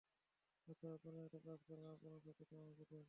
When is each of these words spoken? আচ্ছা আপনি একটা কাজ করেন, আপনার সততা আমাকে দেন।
আচ্ছা 0.67 0.87
আপনি 0.97 1.19
একটা 1.21 1.39
কাজ 1.39 1.59
করেন, 1.67 1.85
আপনার 1.87 2.13
সততা 2.25 2.55
আমাকে 2.57 2.83
দেন। 2.83 2.99